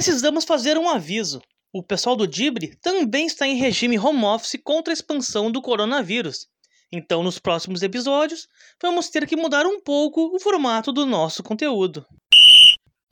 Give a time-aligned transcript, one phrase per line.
[0.00, 1.42] Precisamos fazer um aviso.
[1.70, 6.46] O pessoal do Dibre também está em regime home office contra a expansão do coronavírus.
[6.90, 8.48] Então, nos próximos episódios,
[8.80, 12.06] vamos ter que mudar um pouco o formato do nosso conteúdo.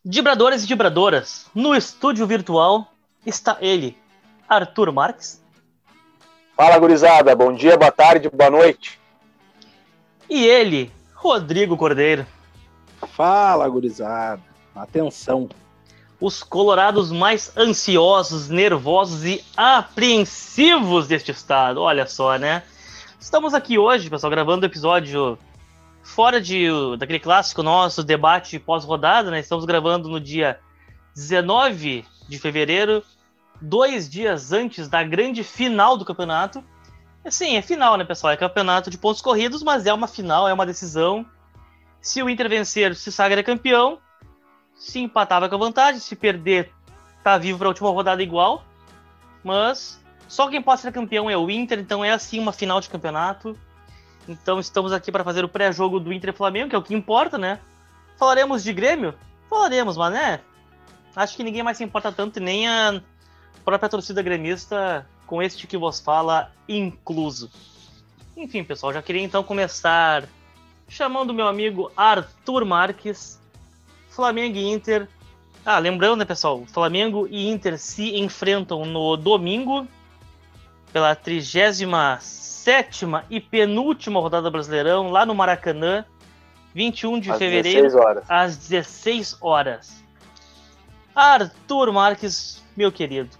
[0.02, 2.90] Dibradores e dibradoras, no estúdio virtual
[3.26, 3.94] está ele,
[4.48, 5.42] Arthur Marques.
[6.56, 7.36] Fala, gurizada.
[7.36, 8.98] Bom dia, boa tarde, boa noite.
[10.26, 12.26] E ele, Rodrigo Cordeiro.
[13.14, 14.42] Fala, gurizada.
[14.74, 15.50] Atenção.
[16.20, 21.80] Os colorados mais ansiosos, nervosos e apreensivos deste estado.
[21.80, 22.64] Olha só, né?
[23.20, 25.38] Estamos aqui hoje, pessoal, gravando o episódio
[26.02, 26.68] fora de,
[26.98, 29.40] daquele clássico nosso debate pós-rodada, né?
[29.40, 30.58] Estamos gravando no dia
[31.14, 33.04] 19 de fevereiro,
[33.60, 36.64] dois dias antes da grande final do campeonato.
[37.28, 38.32] Sim, é final, né, pessoal?
[38.32, 41.26] É campeonato de pontos corridos, mas é uma final, é uma decisão.
[42.00, 43.98] Se o Inter vencer, se sagra campeão.
[44.78, 46.00] Se empatar, vai com a vantagem.
[46.00, 46.72] Se perder,
[47.22, 48.64] tá vivo para a última rodada igual.
[49.42, 52.88] Mas só quem pode ser campeão é o Inter, então é assim uma final de
[52.88, 53.58] campeonato.
[54.28, 57.38] Então estamos aqui para fazer o pré-jogo do Inter Flamengo, que é o que importa,
[57.38, 57.58] né?
[58.18, 59.14] Falaremos de Grêmio?
[59.48, 60.40] Falaremos, mas né?
[61.16, 63.00] Acho que ninguém mais se importa tanto, nem a
[63.64, 67.50] própria torcida gremista com este que vos fala incluso.
[68.36, 70.24] Enfim, pessoal, já queria então começar
[70.88, 73.40] chamando meu amigo Arthur Marques,
[74.18, 75.06] Flamengo e Inter.
[75.64, 79.86] Ah, lembrando, né, pessoal, Flamengo e Inter se enfrentam no domingo
[80.92, 86.04] pela 37 e penúltima rodada Brasileirão, lá no Maracanã,
[86.74, 88.24] 21 de Às fevereiro, 16 horas.
[88.28, 90.04] às 16 horas.
[91.14, 93.30] Arthur Marques, meu querido,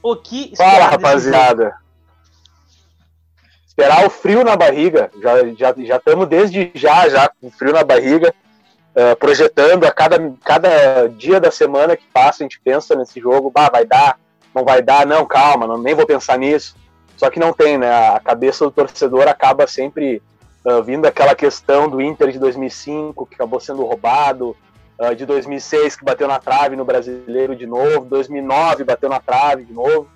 [0.00, 1.74] o que Fala, rapaziada.
[3.66, 5.10] Esperar o frio na barriga.
[5.20, 8.32] Já já já estamos desde já já com frio na barriga,
[8.94, 13.50] eh, projetando a cada cada dia da semana que passa a gente pensa nesse jogo,
[13.50, 14.18] bah, vai dar,
[14.54, 16.74] não vai dar, não, calma, não, nem vou pensar nisso.
[17.16, 17.90] Só que não tem, né?
[18.14, 20.22] A cabeça do torcedor acaba sempre
[20.64, 24.56] ah, vindo aquela questão do Inter de 2005 que acabou sendo roubado,
[24.98, 29.64] ah, de 2006 que bateu na trave no Brasileiro de novo, 2009 bateu na trave
[29.64, 30.08] de novo.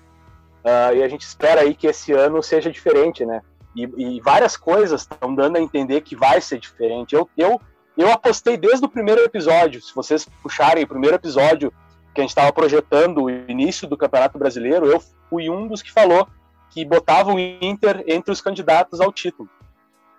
[0.63, 3.41] Ah, e a gente espera aí que esse ano seja diferente, né?
[3.75, 7.13] E, e várias coisas estão dando a entender que vai ser diferente.
[7.13, 7.59] Eu, eu,
[8.03, 9.81] eu apostei desde o primeiro episódio.
[9.81, 11.73] Se vocês puxarem o primeiro episódio
[12.13, 15.91] que a gente estava projetando o início do Campeonato Brasileiro, eu fui um dos que
[15.91, 16.27] falou
[16.69, 19.49] que botava o Inter entre os candidatos ao título.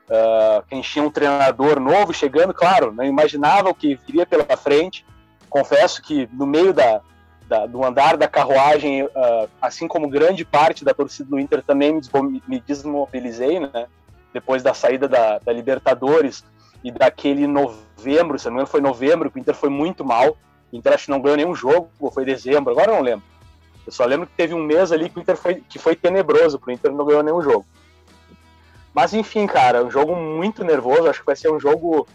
[0.08, 5.04] Uh, quem tinha um treinador novo chegando, claro, não imaginava o que viria pela frente.
[5.50, 7.00] Confesso que no meio da,
[7.48, 9.10] da- do andar da carruagem, uh,
[9.60, 12.00] assim como grande parte da torcida do Inter, também
[12.46, 13.86] me desmobilizei, né?
[14.32, 16.44] Depois da saída da, da Libertadores
[16.82, 20.36] e daquele novembro, se não me engano, foi novembro, que o Inter foi muito mal.
[20.72, 23.24] O Inter acho que não ganhou nenhum jogo, ou foi dezembro, agora eu não lembro.
[23.86, 26.58] Eu só lembro que teve um mês ali que o Inter foi, que foi tenebroso,
[26.58, 27.64] pro Inter não ganhou nenhum jogo.
[28.92, 32.08] Mas enfim, cara, um jogo muito nervoso, acho que vai ser um jogo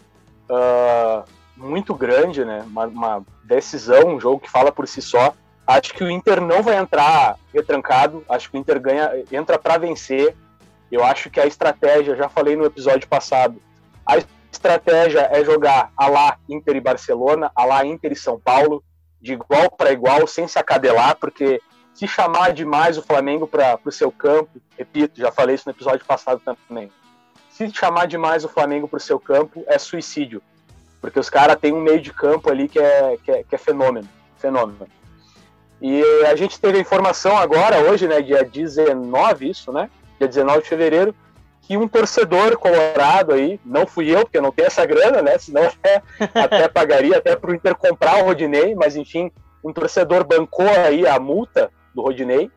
[0.50, 1.24] ah,
[1.56, 2.62] muito grande, né?
[2.66, 5.32] Uma, uma decisão, um jogo que fala por si só.
[5.66, 9.78] Acho que o Inter não vai entrar retrancado, acho que o Inter ganha, entra para
[9.78, 10.36] vencer.
[10.90, 13.62] Eu acho que a estratégia, já falei no episódio passado,
[14.04, 14.18] a
[14.52, 18.84] estratégia é jogar a lá Inter e Barcelona, a lá Inter e São Paulo,
[19.20, 21.60] de igual para igual, sem se acadelar, porque
[21.94, 26.04] se chamar demais o Flamengo para o seu campo, repito, já falei isso no episódio
[26.04, 26.90] passado também.
[27.50, 30.42] Se chamar demais o Flamengo para o seu campo, é suicídio.
[31.00, 33.58] Porque os caras têm um meio de campo ali que é, que é, que é
[33.58, 34.08] fenômeno.
[34.38, 34.86] Fenômeno.
[35.80, 39.90] E a gente teve a informação agora, hoje, né, dia 19, isso, né?
[40.18, 41.14] Dia 19 de fevereiro,
[41.62, 45.38] que um torcedor colorado aí, não fui eu, porque eu não tenho essa grana, né?
[45.38, 46.02] Senão até,
[46.34, 49.30] até pagaria até para o Inter comprar o Rodinei, mas enfim,
[49.64, 52.50] um torcedor bancou aí a multa do Rodinei.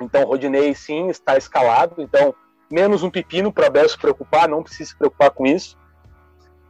[0.00, 1.96] Então, o Rodinei sim está escalado.
[1.98, 2.34] Então,
[2.70, 5.76] menos um pepino para Abel se preocupar, não precisa se preocupar com isso.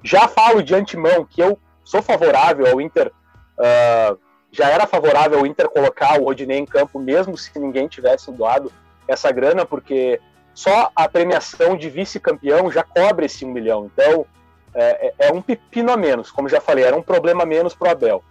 [0.02, 3.12] Já falo de antemão que eu sou favorável ao Inter,
[3.58, 4.16] ah,
[4.50, 8.72] já era favorável ao Inter colocar o Rodinei em campo, mesmo se ninguém tivesse doado
[9.06, 10.20] essa grana, porque
[10.54, 13.90] só a premiação de vice-campeão já cobre esse um milhão.
[13.92, 14.26] Então,
[14.74, 17.74] é, é- é um pepino a menos, como já falei, era um problema a menos
[17.74, 18.24] para o Abel.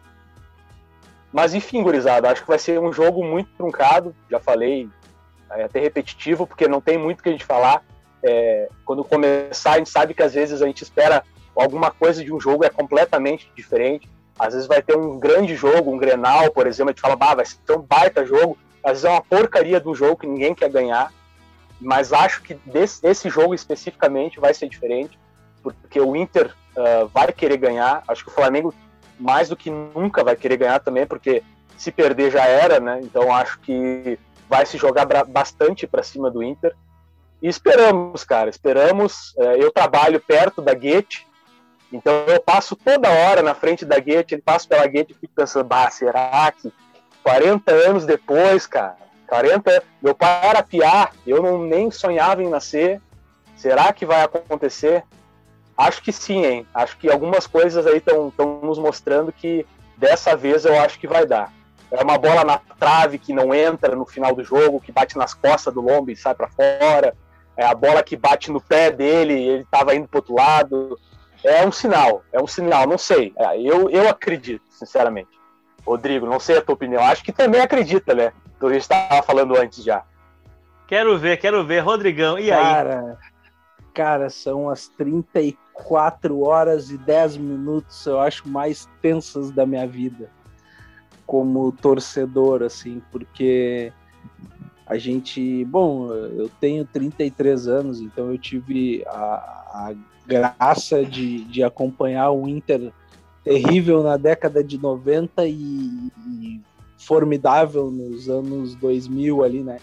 [1.31, 4.89] Mas enfim, gurizada, acho que vai ser um jogo muito truncado, já falei,
[5.51, 7.83] é até repetitivo, porque não tem muito que a gente falar.
[8.21, 11.23] É, quando começar, a gente sabe que às vezes a gente espera
[11.55, 14.09] alguma coisa de um jogo é completamente diferente.
[14.37, 17.35] Às vezes vai ter um grande jogo, um Grenal, por exemplo, a gente fala, bah,
[17.35, 18.57] vai ser um baita jogo.
[18.83, 21.11] Às vezes é uma porcaria do jogo que ninguém quer ganhar.
[21.79, 25.17] Mas acho que desse, esse jogo especificamente vai ser diferente,
[25.63, 28.03] porque o Inter ah, vai querer ganhar.
[28.07, 28.73] Acho que o Flamengo
[29.19, 31.43] mais do que nunca vai querer ganhar também, porque
[31.77, 32.99] se perder já era, né?
[33.03, 34.17] Então acho que
[34.47, 36.75] vai se jogar bastante para cima do Inter.
[37.41, 39.33] E esperamos, cara, esperamos.
[39.37, 41.27] É, eu trabalho perto da Guete,
[41.91, 45.33] então eu passo toda hora na frente da Guete, ele passa pela Guete e fico
[45.35, 46.71] pensando, bah, será que
[47.23, 48.97] 40 anos depois, cara,
[49.29, 52.99] 40, meu pai era piar, eu não nem sonhava em nascer.
[53.55, 55.03] Será que vai acontecer?
[55.77, 56.67] Acho que sim, hein?
[56.73, 59.65] Acho que algumas coisas aí estão nos mostrando que
[59.95, 61.53] dessa vez eu acho que vai dar.
[61.91, 65.33] É uma bola na trave que não entra no final do jogo, que bate nas
[65.33, 67.15] costas do Lombo e sai para fora.
[67.57, 70.99] É a bola que bate no pé dele, ele estava indo para outro lado.
[71.43, 73.33] É um sinal, é um sinal, não sei.
[73.37, 75.29] É, eu, eu acredito, sinceramente.
[75.85, 77.03] Rodrigo, não sei a tua opinião.
[77.03, 78.31] Acho que também acredita, né?
[78.59, 80.03] Do que a gente estava falando antes já.
[80.87, 81.79] Quero ver, quero ver.
[81.79, 82.61] Rodrigão, e aí?
[82.61, 83.17] Cara,
[83.93, 90.29] cara, são as 34 horas e 10 minutos, eu acho, mais tensas da minha vida
[91.29, 93.93] como torcedor, assim, porque
[94.83, 99.95] a gente, bom, eu tenho 33 anos, então eu tive a, a
[100.25, 102.91] graça de, de acompanhar o Inter
[103.43, 106.61] terrível na década de 90 e, e
[106.99, 109.79] formidável nos anos 2000 ali, né?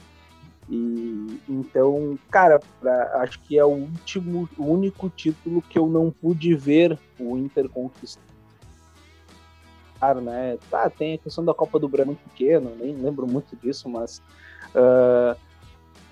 [0.69, 6.11] E então, cara, pra, acho que é o último, o único título que eu não
[6.11, 8.21] pude ver o Inter conquistar
[10.23, 10.59] né?
[10.71, 14.23] Tá, tem a questão da Copa do Brasil muito pequeno, nem lembro muito disso, mas
[14.75, 15.39] uh,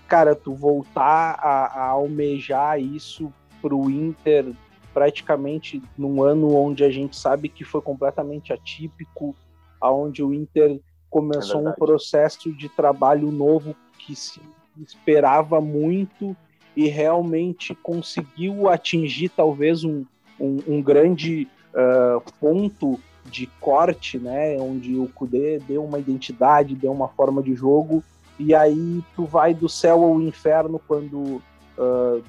[0.09, 4.53] cara, tu voltar a, a almejar isso pro Inter
[4.93, 9.35] praticamente num ano onde a gente sabe que foi completamente atípico,
[9.81, 10.81] aonde o Inter
[11.15, 14.41] começou é um processo de trabalho novo que se
[14.77, 16.37] esperava muito
[16.77, 20.05] e realmente conseguiu atingir talvez um,
[20.41, 26.91] um, um grande uh, ponto de corte, né, onde o Kudê deu uma identidade, deu
[26.91, 28.03] uma forma de jogo,
[28.37, 31.41] e aí tu vai do céu ao inferno quando
[31.79, 32.23] uh,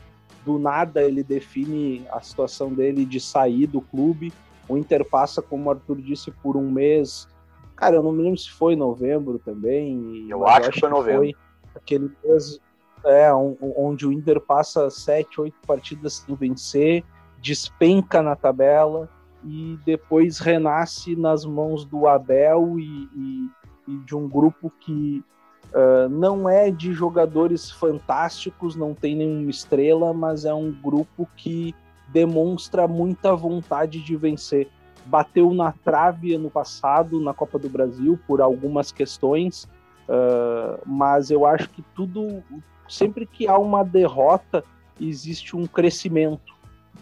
[0.46, 4.32] do nada ele define a situação dele de sair do clube.
[4.70, 7.28] O Inter passa, como o Arthur disse, por um mês.
[7.76, 10.28] Cara, eu não me lembro se foi novembro também.
[10.30, 11.22] Eu acho, que foi novembro.
[11.22, 11.36] Foi
[11.76, 12.60] aquele mês
[13.06, 17.04] é, onde o Inter passa sete, oito partidas sem vencer,
[17.40, 19.10] despenca na tabela
[19.44, 23.50] e depois renasce nas mãos do Abel e, e,
[23.88, 25.24] e de um grupo que
[25.72, 31.76] uh, não é de jogadores fantásticos, não tem nenhuma estrela, mas é um grupo que
[32.10, 34.68] demonstra muita vontade de vencer.
[35.06, 39.66] Bateu na trave ano passado na Copa do Brasil por algumas questões,
[40.10, 42.44] uh, mas eu acho que tudo,
[42.90, 44.64] sempre que há uma derrota,
[45.00, 46.56] existe um crescimento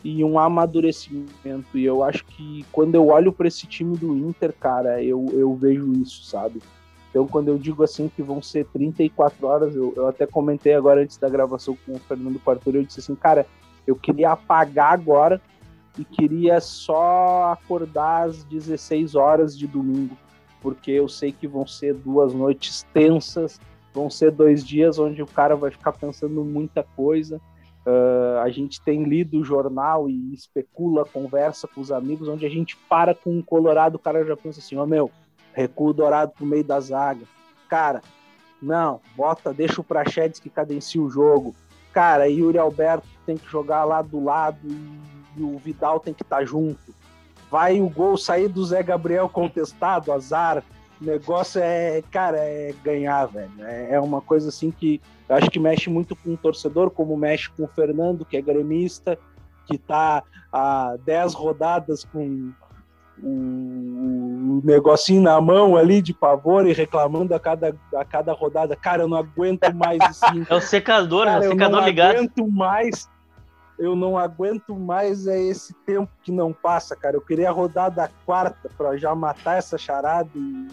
[0.03, 1.77] e um amadurecimento.
[1.77, 5.55] E eu acho que quando eu olho para esse time do Inter, cara, eu, eu
[5.55, 6.61] vejo isso, sabe?
[7.09, 11.01] Então, quando eu digo assim que vão ser 34 horas, eu, eu até comentei agora
[11.01, 13.45] antes da gravação com o Fernando Quartura, eu disse assim, cara,
[13.85, 15.39] eu queria apagar agora
[15.97, 20.17] e queria só acordar às 16 horas de domingo,
[20.61, 23.59] porque eu sei que vão ser duas noites tensas,
[23.93, 27.39] vão ser dois dias onde o cara vai ficar pensando muita coisa
[27.85, 32.49] Uh, a gente tem lido o jornal e especula, conversa com os amigos, onde a
[32.49, 35.11] gente para com um Colorado, o cara já pensa assim, ó oh, meu,
[35.53, 37.25] recuo dourado pro meio da zaga.
[37.67, 38.01] Cara,
[38.61, 41.53] não, bota, deixa o Prachedes que cadencia o jogo.
[41.91, 46.23] Cara, Yuri Alberto tem que jogar lá do lado e, e o Vidal tem que
[46.23, 46.93] estar tá junto.
[47.49, 50.63] Vai o gol sair do Zé Gabriel contestado, azar.
[51.01, 53.51] O negócio é, cara, é ganhar, velho.
[53.59, 57.15] É, é uma coisa assim que eu acho que mexe muito com o torcedor, como
[57.15, 59.17] mexe com o Fernando, que é gremista,
[59.65, 62.51] que está há 10 rodadas com
[63.21, 68.75] o, negocinho na mão ali de pavor e reclamando a cada, a cada rodada.
[68.75, 70.45] Cara, eu não aguento mais assim.
[70.49, 72.09] É o secador, Cara, é o secador ligado.
[72.09, 73.09] Eu não aguento mais.
[73.77, 77.15] Eu não aguento mais é esse tempo que não passa, cara.
[77.15, 80.67] Eu queria rodar da quarta para já matar essa charada e,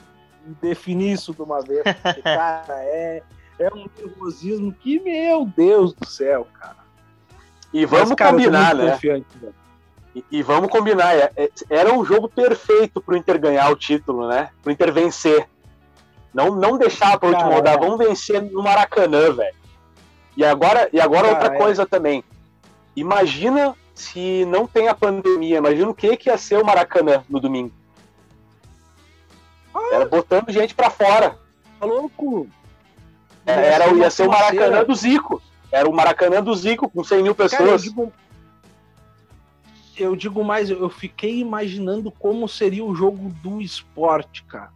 [0.47, 1.83] e definir isso de uma vez.
[1.83, 3.23] Porque, cara, é,
[3.59, 6.81] é um nervosismo que, meu Deus do céu, cara.
[7.73, 8.99] E vamos Mas, cara, combinar, né?
[10.15, 14.27] E, e, vamos combinar, é, é, era um jogo perfeito pro Inter ganhar o título,
[14.27, 14.51] né?
[14.61, 15.49] Pro Inter vencer.
[16.35, 17.81] Não, não deixar pra última rodada, é.
[17.81, 19.55] vamos vencer no Maracanã, velho.
[20.37, 21.59] E agora, e agora cara, outra é.
[21.59, 22.25] coisa também.
[22.97, 27.39] Imagina se não tem a pandemia, imagina o que, que ia ser o Maracanã no
[27.39, 27.73] domingo.
[29.75, 29.91] Ah.
[29.93, 31.39] Era botando gente para fora.
[31.79, 32.49] Tá louco?
[33.47, 35.43] É, era, ia ser o Maracanã do Zico.
[35.71, 37.61] Era o Maracanã do Zico, com 100 mil pessoas.
[37.61, 38.13] Cara, eu, digo,
[39.97, 44.73] eu digo mais, eu fiquei imaginando como seria o jogo do esporte, cara.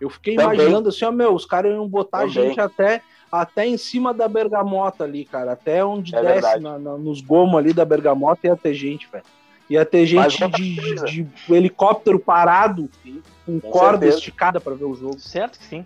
[0.00, 0.54] Eu fiquei Também.
[0.54, 2.38] imaginando assim, ó, meu, os caras iam botar Também.
[2.38, 5.52] a gente até, até em cima da bergamota ali, cara.
[5.52, 9.24] Até onde é desce na, na, nos gomos ali da bergamota ia ter gente, velho.
[9.68, 12.88] Ia ter gente de, de, de, helicóptero parado,
[13.44, 14.18] com, com corda certeza.
[14.18, 15.18] esticada para ver o jogo.
[15.18, 15.84] Certo que sim.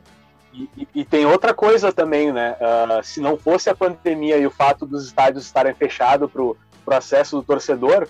[0.52, 2.56] E, e, e, tem outra coisa também, né?
[2.61, 6.56] Uh, se não fosse a pandemia e o fato dos estádios estarem fechados para o
[6.88, 8.09] acesso do torcedor,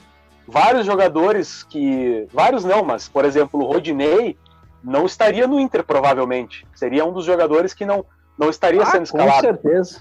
[0.48, 2.26] vários jogadores que.
[2.32, 4.36] Vários não, mas, por exemplo, o Rodinei
[4.82, 6.66] não estaria no Inter, provavelmente.
[6.74, 8.04] Seria um dos jogadores que não,
[8.40, 9.34] não estaria ah, sendo escalado.
[9.34, 10.00] Com certeza.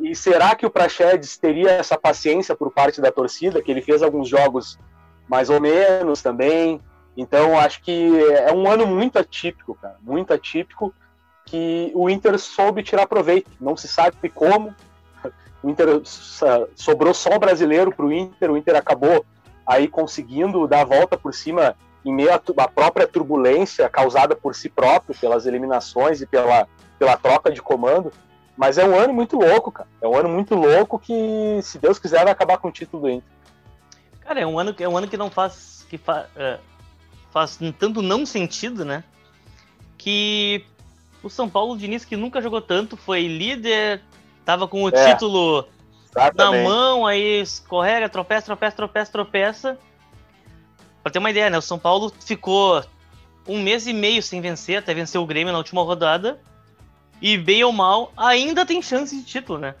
[0.00, 4.00] E será que o Praxedes teria essa paciência por parte da torcida, que ele fez
[4.00, 4.78] alguns jogos
[5.28, 6.80] mais ou menos também?
[7.16, 9.96] Então, acho que é um ano muito atípico, cara.
[10.00, 10.94] Muito atípico
[11.44, 13.50] que o Inter soube tirar proveito.
[13.60, 14.72] Não se sabe como.
[15.60, 15.88] O Inter
[16.76, 18.52] sobrou só o brasileiro para o Inter.
[18.52, 19.26] O Inter acabou
[19.66, 24.68] aí conseguindo dar a volta por cima em meio à própria turbulência causada por si
[24.68, 26.66] próprio, pelas eliminações e pela,
[27.00, 28.12] pela troca de comando.
[28.54, 29.88] Mas é um ano muito louco, cara.
[30.02, 33.08] É um ano muito louco que, se Deus quiser, vai acabar com o título do
[33.08, 33.30] Inter.
[34.20, 35.86] Cara, é um ano, é um ano que não faz.
[35.88, 36.58] que fa, é,
[37.30, 39.02] faz tanto não sentido, né?
[39.96, 40.66] Que
[41.22, 44.02] o São Paulo Diniz, que nunca jogou tanto, foi líder,
[44.44, 45.66] tava com o é, título
[46.10, 46.62] exatamente.
[46.62, 49.78] na mão, aí escorrega, tropeça, tropeça, tropeça, tropeça.
[51.02, 51.56] Pra ter uma ideia, né?
[51.56, 52.84] O São Paulo ficou
[53.48, 56.38] um mês e meio sem vencer, até vencer o Grêmio na última rodada.
[57.20, 59.74] E bem ou mal, ainda tem chance de título, né?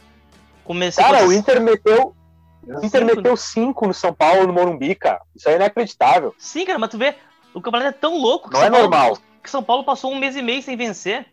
[0.64, 2.14] Comecei cara, o Inter meteu.
[2.62, 5.20] O Inter meteu cinco no São Paulo, no Morumbi, cara.
[5.34, 6.34] Isso é inacreditável.
[6.38, 7.14] Sim, cara, mas tu vê,
[7.54, 9.18] o campeonato é tão louco que Não São é Paulo, normal.
[9.42, 11.26] Que São Paulo passou um mês e meio sem vencer.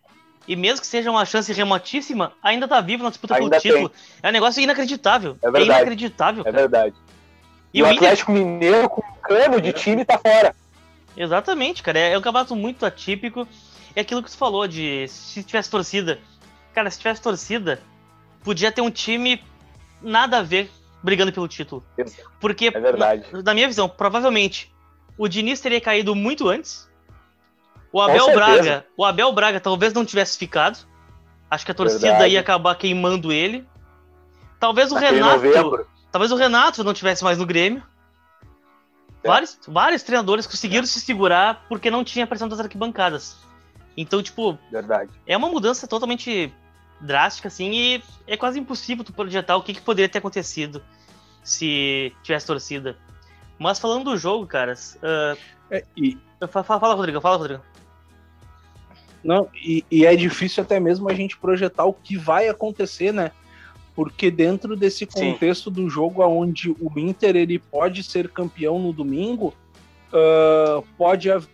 [0.47, 3.89] E mesmo que seja uma chance remotíssima, ainda tá vivo na disputa ainda pelo título.
[3.89, 3.99] Tem.
[4.23, 5.37] É um negócio inacreditável.
[5.41, 5.71] É, verdade.
[5.71, 6.43] é inacreditável.
[6.45, 6.55] Cara.
[6.55, 6.95] É verdade.
[7.73, 8.45] E, e o, Atlético Inter...
[8.45, 10.55] Mineiro com cano de time tá fora.
[11.17, 11.99] Exatamente, cara.
[11.99, 13.45] É, é um campeonato muito atípico.
[13.97, 16.19] É aquilo que você falou de se tivesse torcida.
[16.71, 17.81] Cara, se tivesse torcida,
[18.43, 19.43] podia ter um time
[19.99, 20.69] nada a ver
[21.01, 21.83] brigando pelo título.
[22.39, 23.25] Porque, é verdade.
[23.31, 24.71] Na, na minha visão, provavelmente
[25.17, 26.87] o Diniz teria caído muito antes.
[27.91, 30.77] O Abel Braga, o Abel Braga talvez não tivesse ficado.
[31.49, 32.33] Acho que a torcida verdade.
[32.35, 33.67] ia acabar queimando ele.
[34.59, 37.81] Talvez o Renato, talvez o Renato não tivesse mais no Grêmio.
[39.23, 39.27] É.
[39.27, 40.87] Vários, vários treinadores conseguiram é.
[40.87, 43.47] se segurar porque não tinha pressão das arquibancadas.
[43.97, 45.11] Então, tipo, Verdade.
[45.25, 46.53] é uma mudança totalmente
[47.01, 50.81] drástica, assim, e é quase impossível tu projetar o que, que poderia ter acontecido
[51.43, 52.95] se tivesse torcida.
[53.57, 54.97] Mas falando do jogo, caras.
[55.01, 55.37] Uh,
[55.71, 56.17] é, e...
[56.47, 57.63] fala, fala, Rodrigo, fala, Rodrigo.
[59.23, 63.31] Não, e, e, é difícil até mesmo a gente projetar o que vai acontecer, né?
[63.97, 65.75] porque dentro desse contexto Sim.
[65.75, 69.55] do jogo onde o Inter ele pode ser campeão no domingo,
[70.13, 71.49] uh, pode haver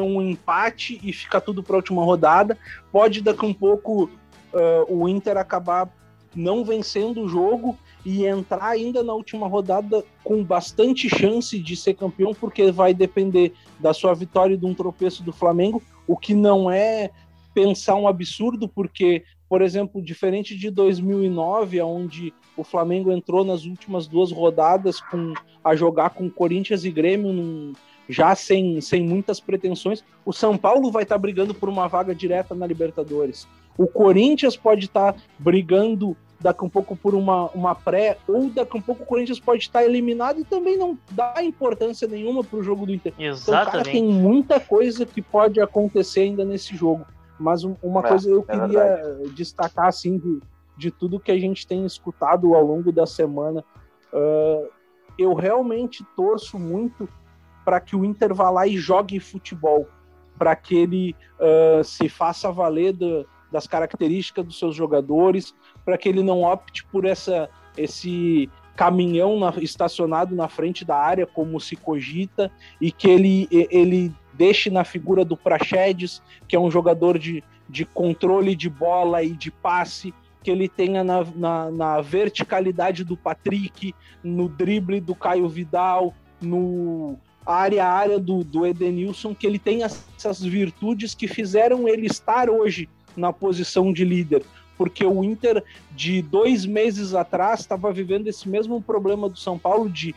[0.00, 2.58] um empate e ficar tudo para a última rodada,
[2.90, 5.88] pode daqui um pouco uh, o Inter acabar
[6.34, 11.94] não vencendo o jogo e entrar ainda na última rodada com bastante chance de ser
[11.94, 16.34] campeão, porque vai depender da sua vitória e de um tropeço do Flamengo, o que
[16.34, 17.10] não é
[17.54, 24.06] pensar um absurdo, porque por exemplo, diferente de 2009, onde o Flamengo entrou nas últimas
[24.06, 25.32] duas rodadas com,
[25.64, 27.72] a jogar com Corinthians e Grêmio num,
[28.08, 32.14] já sem, sem muitas pretensões, o São Paulo vai estar tá brigando por uma vaga
[32.14, 33.46] direta na Libertadores.
[33.76, 38.76] O Corinthians pode estar tá brigando daqui um pouco por uma, uma pré, ou daqui
[38.76, 42.58] um pouco o Corinthians pode estar tá eliminado e também não dá importância nenhuma para
[42.58, 43.12] o jogo do Inter.
[43.18, 43.42] Exatamente.
[43.42, 47.04] Então, cara, tem muita coisa que pode acontecer ainda nesse jogo.
[47.38, 49.30] Mas uma é, coisa eu é queria verdade.
[49.34, 50.40] destacar, assim, de,
[50.76, 53.64] de tudo que a gente tem escutado ao longo da semana,
[54.12, 54.68] uh,
[55.18, 57.08] eu realmente torço muito
[57.68, 59.86] para que o Inter vá lá e jogue futebol,
[60.38, 66.08] para que ele uh, se faça valer do, das características dos seus jogadores, para que
[66.08, 67.46] ele não opte por essa,
[67.76, 74.14] esse caminhão na, estacionado na frente da área, como se cogita, e que ele, ele
[74.32, 79.32] deixe na figura do Praxedes, que é um jogador de, de controle de bola e
[79.32, 83.94] de passe, que ele tenha na, na, na verticalidade do Patrick,
[84.24, 87.18] no drible do Caio Vidal, no
[87.54, 92.50] área a área do, do Edenilson, que ele tenha essas virtudes que fizeram ele estar
[92.50, 94.44] hoje na posição de líder
[94.78, 99.90] porque o Inter de dois meses atrás estava vivendo esse mesmo problema do São Paulo
[99.90, 100.14] de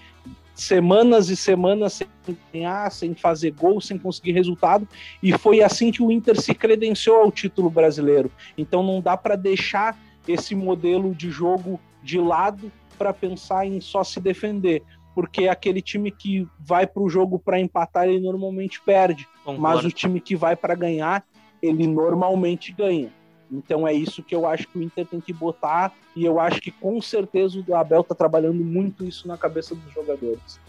[0.54, 4.88] semanas e semanas sem ganhar, sem fazer gol, sem conseguir resultado,
[5.22, 8.32] e foi assim que o Inter se credenciou ao título brasileiro.
[8.56, 9.98] Então não dá para deixar
[10.28, 14.84] esse modelo de jogo de lado para pensar em só se defender,
[15.14, 19.62] porque aquele time que vai para o jogo para empatar ele normalmente perde, Concordo.
[19.62, 21.24] mas o time que vai para ganhar
[21.62, 23.12] ele normalmente ganha.
[23.52, 26.62] Então é isso que eu acho que o Inter tem que botar, e eu acho
[26.62, 30.60] que com certeza o Abel tá trabalhando muito isso na cabeça dos jogadores.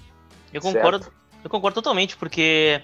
[0.53, 1.13] Eu concordo,
[1.45, 2.83] eu concordo totalmente, porque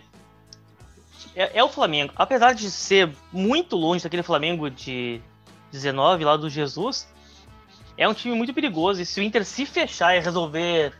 [1.34, 2.12] é, é, o Flamengo.
[2.16, 5.20] Apesar de ser muito longe daquele Flamengo de
[5.72, 7.08] 19 lá do Jesus,
[7.96, 9.02] é um time muito perigoso.
[9.02, 10.94] E se o Inter se fechar e resolver,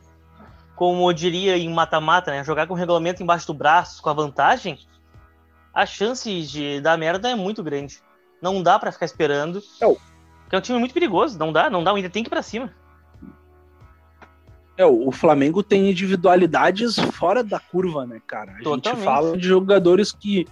[0.78, 4.12] como eu diria em mata-mata, né, jogar com o regulamento embaixo do braço, com a
[4.12, 4.78] vantagem,
[5.74, 8.00] a chance de dar merda é muito grande.
[8.40, 9.60] Não dá para ficar esperando.
[9.82, 9.86] É,
[10.52, 11.36] é um time muito perigoso.
[11.36, 11.90] Não dá, não dá.
[11.98, 12.72] Inter tem que ir pra cima.
[14.76, 18.52] É, o Flamengo tem individualidades fora da curva, né, cara?
[18.52, 19.00] A Totalmente.
[19.00, 20.46] gente fala de jogadores que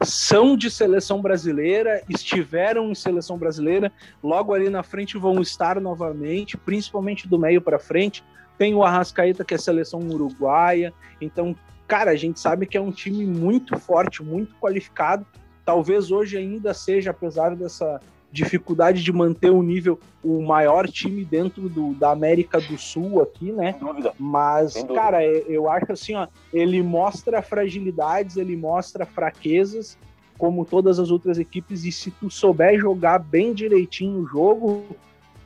[0.00, 3.90] são de seleção brasileira, estiveram em seleção brasileira,
[4.22, 8.22] logo ali na frente vão estar novamente, principalmente do meio para frente.
[8.58, 10.92] Tem o Arrascaeta, que é seleção uruguaia.
[11.20, 11.54] Então,
[11.86, 15.26] cara, a gente sabe que é um time muito forte, muito qualificado.
[15.64, 21.68] Talvez hoje ainda seja, apesar dessa dificuldade de manter o nível, o maior time dentro
[21.68, 23.72] do, da América do Sul aqui, né?
[23.72, 24.12] Sem dúvida.
[24.18, 25.00] Mas, Sem dúvida.
[25.00, 29.96] cara, é, eu acho assim, ó, ele mostra fragilidades, ele mostra fraquezas,
[30.36, 34.84] como todas as outras equipes, e se tu souber jogar bem direitinho o jogo,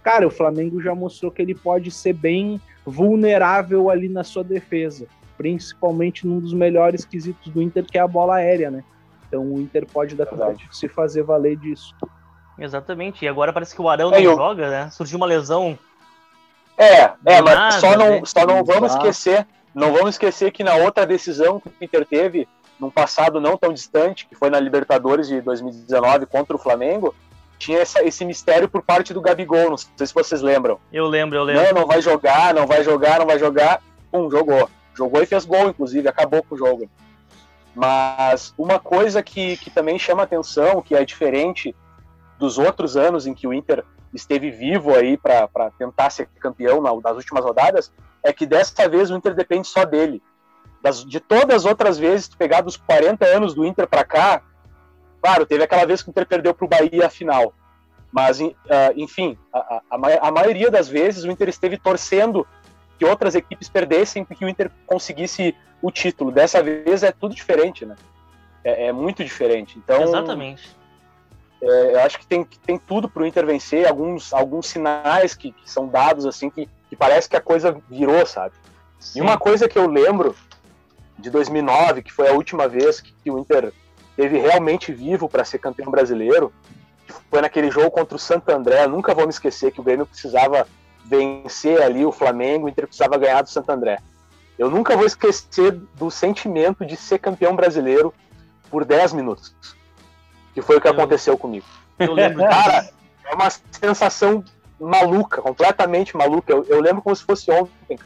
[0.02, 5.06] cara, o Flamengo já mostrou que ele pode ser bem vulnerável ali na sua defesa,
[5.36, 8.84] principalmente num dos melhores quesitos do Inter, que é a bola aérea, né?
[9.28, 10.26] Então o Inter pode dar
[10.72, 11.94] se fazer valer disso.
[12.58, 13.24] Exatamente.
[13.24, 14.36] E agora parece que o Arão é, não eu...
[14.36, 14.90] joga, né?
[14.90, 15.78] Surgiu uma lesão.
[16.76, 18.22] É, é, mas nada, só não, né?
[18.24, 22.48] só não vamos esquecer, não vamos esquecer que na outra decisão que o Inter teve,
[22.78, 27.14] num passado não tão distante, que foi na Libertadores de 2019 contra o Flamengo,
[27.60, 30.80] tinha essa, esse mistério por parte do Gabigol, não sei se vocês lembram.
[30.90, 31.62] Eu lembro, eu lembro.
[31.62, 33.82] Não, não vai jogar, não vai jogar, não vai jogar.
[34.10, 34.68] Pum, jogou.
[34.94, 36.90] Jogou e fez gol, inclusive, acabou com o jogo.
[37.74, 41.76] Mas uma coisa que, que também chama atenção, que é diferente
[42.38, 46.92] dos outros anos em que o Inter esteve vivo aí para tentar ser campeão na,
[46.96, 47.92] das últimas rodadas,
[48.24, 50.22] é que dessa vez o Inter depende só dele.
[50.82, 54.42] Das, de todas as outras vezes, tu pegar dos 40 anos do Inter para cá,
[55.20, 57.54] claro, teve aquela vez que o Inter perdeu para o Bahia a final.
[58.12, 58.54] Mas, uh,
[58.96, 62.46] enfim, a, a, a, maioria das vezes o Inter esteve torcendo
[62.98, 66.32] que outras equipes perdessem para que o Inter conseguisse o título.
[66.32, 67.94] Dessa vez é tudo diferente, né?
[68.64, 69.78] É, é muito diferente.
[69.78, 70.76] Então, Exatamente.
[71.62, 75.52] É, eu acho que tem, tem tudo para o Inter vencer, alguns, alguns sinais que,
[75.52, 78.54] que são dados, assim, que, que, parece que a coisa virou, sabe?
[78.98, 79.18] Sim.
[79.18, 80.34] E uma coisa que eu lembro
[81.18, 83.72] de 2009, que foi a última vez que, que o Inter
[84.20, 86.52] teve realmente vivo para ser campeão brasileiro,
[87.30, 88.86] foi naquele jogo contra o Santo André.
[88.86, 90.66] Nunca vou me esquecer que o Grêmio precisava
[91.04, 93.98] vencer ali o Flamengo, o Inter precisava ganhar do Santo André.
[94.58, 98.12] Eu nunca vou esquecer do sentimento de ser campeão brasileiro
[98.70, 99.54] por 10 minutos
[100.54, 101.66] que foi o que eu, aconteceu comigo.
[101.98, 102.44] Eu lembro.
[102.44, 102.90] Cara,
[103.24, 104.44] é uma sensação
[104.78, 106.52] maluca, completamente maluca.
[106.52, 107.98] Eu, eu lembro como se fosse ontem.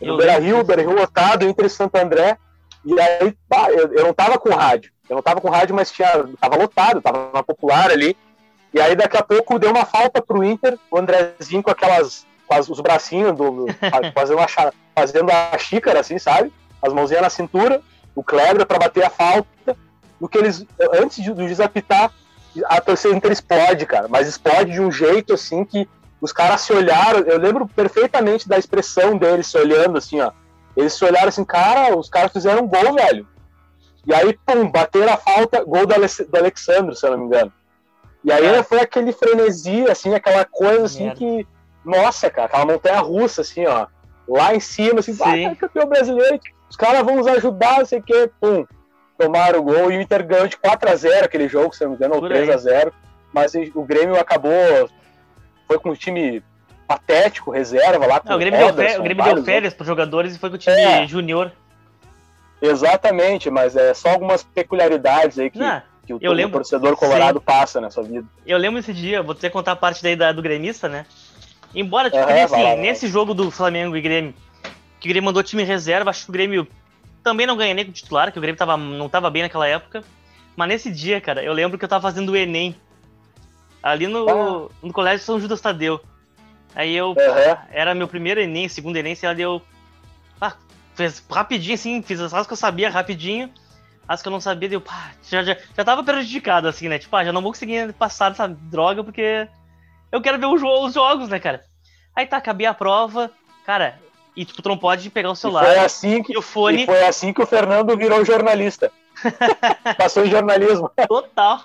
[0.00, 2.38] No Beira Rio, Beira Rio lotado, entre Santo André.
[2.84, 4.92] E aí, pá, eu, eu não tava com rádio.
[5.10, 6.08] Eu não tava com rádio, mas tinha,
[6.40, 8.16] tava lotado, tava na popular ali.
[8.72, 10.78] E aí, daqui a pouco, deu uma falta pro Inter.
[10.88, 12.24] O Andrezinho com aquelas.
[12.46, 13.66] com as, os bracinhos, do,
[14.14, 14.46] fazendo, a,
[14.94, 16.52] fazendo a xícara, assim, sabe?
[16.80, 17.82] As mãozinhas na cintura.
[18.14, 19.76] O Kleber para bater a falta
[20.20, 20.64] do que eles.
[20.94, 22.12] Antes de, do juiz apitar,
[22.66, 24.06] a torcida Inter explode, cara.
[24.06, 25.88] Mas explode de um jeito assim que
[26.20, 27.18] os caras se olharam.
[27.20, 30.30] Eu lembro perfeitamente da expressão deles se olhando assim, ó.
[30.76, 33.26] Eles se olharam assim, cara, os caras fizeram um gol, velho.
[34.06, 37.26] E aí, pum, bateram a falta, gol do, Ale do Alexandre, se eu não me
[37.26, 37.52] engano.
[38.24, 38.62] E aí é.
[38.62, 41.18] foi aquele frenesi, assim, aquela coisa assim Merda.
[41.18, 41.46] que.
[41.84, 43.86] Nossa, cara, aquela montanha russa, assim, ó.
[44.28, 48.02] Lá em cima, assim, ah, campeão brasileiro, os caras vão nos ajudar, não sei o
[48.02, 48.64] quê, pum
[49.20, 51.90] tomaram o gol e o Inter ganhou de 4 a 0 aquele jogo, se não
[51.90, 52.92] me engano, ou 3 a 0
[53.32, 54.88] Mas o Grêmio acabou.
[55.68, 56.42] Foi com o time
[56.88, 58.20] patético, reserva lá.
[58.24, 60.56] Não, o Grêmio, Ederson, deu, o Grêmio deu férias para os jogadores e foi com
[60.56, 61.52] o time é, júnior.
[62.60, 66.96] Exatamente, mas é só algumas peculiaridades aí que, Não, que o, eu lembro, o torcedor
[66.96, 67.44] colorado sim.
[67.44, 68.26] passa na sua vida.
[68.46, 71.06] Eu lembro esse dia, vou ter que contar a parte daí da, do gremista, né?
[71.74, 74.34] Embora, tipo, nesse, lá, nesse jogo do Flamengo e Grêmio,
[74.98, 76.66] que o Grêmio mandou time reserva, acho que o Grêmio
[77.22, 80.02] também não ganhei nem com titular, que o Grêmio tava, não tava bem naquela época.
[80.56, 82.74] Mas nesse dia, cara, eu lembro que eu tava fazendo o Enem.
[83.82, 84.68] Ali no, ah.
[84.82, 86.00] no Colégio São Judas Tadeu.
[86.74, 87.10] Aí eu.
[87.10, 87.56] Uhum.
[87.70, 89.62] Era meu primeiro Enem, segundo Enem, sei lá, deu.
[91.00, 93.50] Fez rapidinho assim, fiz as que eu sabia rapidinho.
[94.06, 94.80] As que eu não sabia, deu.
[94.80, 96.98] Pá, já, já, já tava prejudicado, assim, né?
[96.98, 99.48] Tipo, ah, já não vou conseguir passar essa droga porque
[100.10, 100.60] eu quero ver os
[100.92, 101.64] jogos, né, cara?
[102.14, 103.30] Aí tá, acabei a prova.
[103.64, 103.98] Cara,
[104.36, 105.62] e tipo, tu não pode pegar o celular.
[105.62, 106.86] E foi assim que, o fone...
[106.86, 108.90] foi assim que o Fernando virou jornalista.
[109.96, 110.90] Passou em jornalismo.
[111.08, 111.62] Total.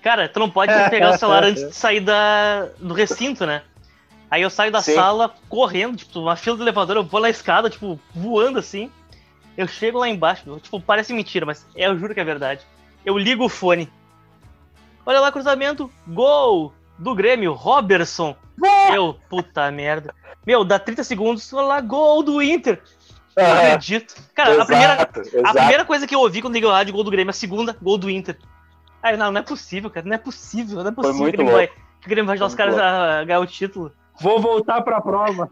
[0.00, 3.62] Cara, tu não pode pegar o celular antes de sair da, do recinto, né?
[4.34, 4.96] Aí eu saio da Sim.
[4.96, 8.90] sala correndo, tipo, uma fila do elevador, eu vou na escada, tipo, voando assim.
[9.56, 12.62] Eu chego lá embaixo, tipo, parece mentira, mas eu juro que é verdade.
[13.06, 13.88] Eu ligo o fone.
[15.06, 18.34] Olha lá, cruzamento, gol do Grêmio, Robertson.
[18.92, 20.12] Eu, puta merda.
[20.44, 22.82] Meu, dá 30 segundos, olha lá, gol do Inter.
[23.36, 24.16] Não acredito.
[24.34, 25.54] Cara, a primeira, Exato, a exato.
[25.54, 27.98] primeira coisa que eu ouvi quando liguei o rádio, gol do Grêmio, a segunda, gol
[27.98, 28.36] do Inter.
[29.00, 31.52] Aí, não, não é possível, cara, não é possível, não é possível que o Grêmio
[31.52, 31.80] vai, louco.
[32.00, 33.92] que o Grêmio vai ajudar os caras muito a ganhar o título.
[34.20, 35.50] Vou voltar pra prova.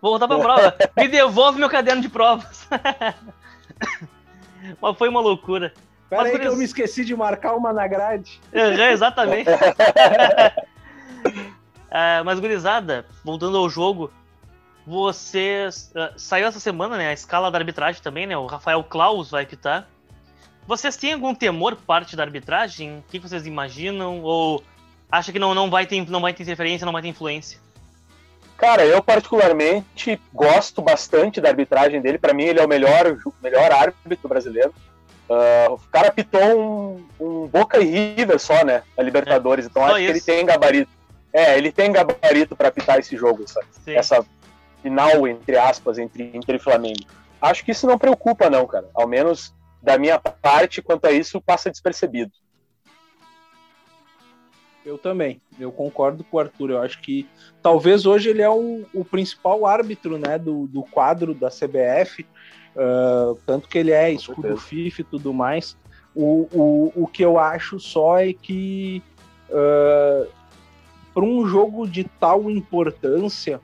[0.00, 0.76] Vou voltar pra prova.
[0.96, 2.66] Me devolve meu caderno de provas.
[4.80, 5.74] Mas foi uma loucura.
[6.08, 8.40] Pera Mas aí por que eu me esqueci de marcar uma na grade.
[8.54, 9.50] Aham, exatamente.
[11.96, 14.12] Ah, mas, gurizada, voltando ao jogo,
[14.84, 15.92] vocês.
[15.94, 17.10] ah, saiu essa semana, né?
[17.10, 18.36] A escala da arbitragem também, né?
[18.36, 19.88] O Rafael Klaus vai pitar.
[20.66, 22.98] Vocês têm algum temor por parte da arbitragem?
[22.98, 24.22] O que que vocês imaginam?
[24.22, 24.60] Ou
[25.08, 27.60] acha que não, não, vai ter, não vai ter interferência, não vai ter influência?
[28.56, 32.18] Cara, eu particularmente gosto bastante da arbitragem dele.
[32.18, 34.72] Pra mim, ele é o melhor, melhor árbitro brasileiro.
[35.28, 38.82] Ah, o cara pitou um, um Boca e River só, né?
[38.96, 39.66] Na Libertadores.
[39.66, 40.12] Então só acho que isso.
[40.12, 40.90] ele tem gabarito.
[41.32, 43.96] É, ele tem gabarito pra pitar esse jogo, essa, Sim.
[43.96, 44.24] essa
[44.80, 47.04] final, entre aspas, entre Inter e Flamengo.
[47.42, 48.88] Acho que isso não preocupa, não, cara.
[48.94, 52.30] Ao menos da minha parte, quanto a isso, passa despercebido.
[54.84, 55.40] Eu também.
[55.58, 56.70] Eu concordo com o Arthur.
[56.70, 57.26] Eu acho que
[57.62, 62.26] talvez hoje ele é o, o principal árbitro né, do, do quadro da CBF.
[62.76, 64.60] ah, tanto que ele é escudo certeza.
[64.62, 65.76] FIFA e tudo mais.
[66.14, 69.02] O, o, o que eu acho só é que
[71.12, 73.60] para um jogo de tal importância,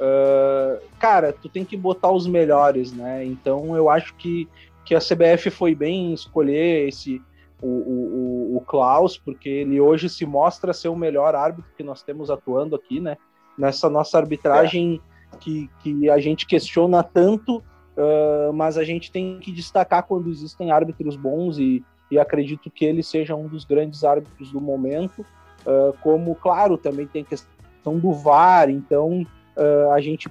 [0.00, 3.24] ah, cara, tu tem que botar os melhores, né?
[3.24, 4.48] Então eu acho que,
[4.84, 7.22] que a CBF foi bem em escolher esse
[7.60, 12.02] o, o, o- Klaus, porque ele hoje se mostra ser o melhor árbitro que nós
[12.02, 13.16] temos atuando aqui, né?
[13.56, 15.00] Nessa nossa arbitragem
[15.40, 17.62] que, que a gente questiona tanto,
[17.96, 22.84] ah, mas a gente tem que destacar quando existem árbitros bons e, e acredito que
[22.84, 25.24] ele seja um dos grandes árbitros do momento.
[25.66, 30.30] Ah, como, claro, também tem questão do VAR, então ah, a gente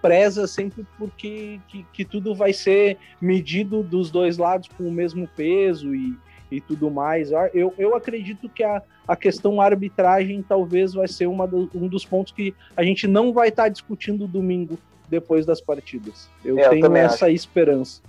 [0.00, 5.28] preza sempre porque que, que tudo vai ser medido dos dois lados com o mesmo
[5.36, 6.16] peso e,
[6.50, 7.30] e tudo mais.
[7.54, 12.04] Eu, eu acredito que a, a questão arbitragem talvez vai ser uma do- um dos
[12.04, 16.28] pontos que a gente não vai estar discutindo domingo depois das partidas.
[16.44, 18.02] Eu É, eu tenho essa esperança.